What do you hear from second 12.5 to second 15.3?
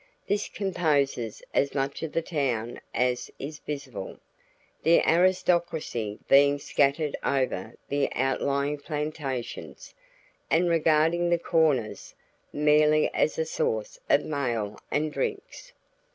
merely as a source of mail and